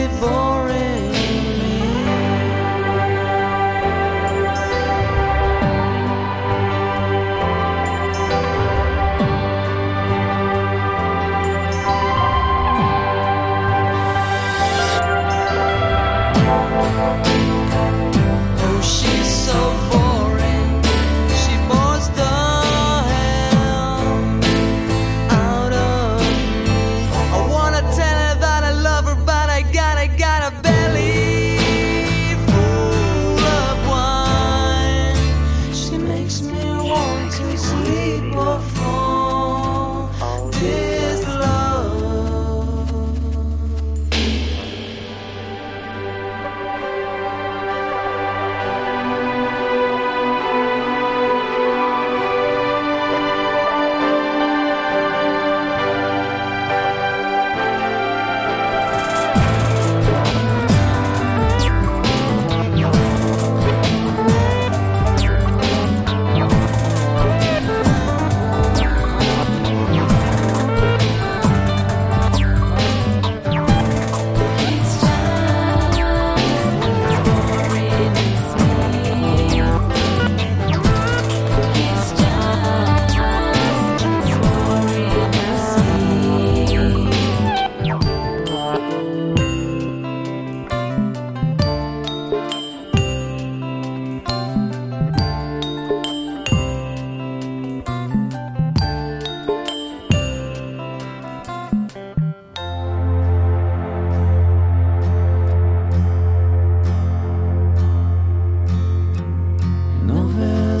[0.00, 0.49] devotion.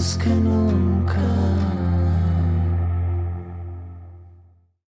[0.00, 1.39] más que nunca.